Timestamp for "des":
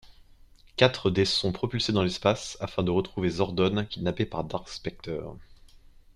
1.11-1.25